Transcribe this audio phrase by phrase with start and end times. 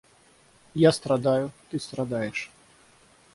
[0.73, 2.49] Я страдаю, ты страдаешь.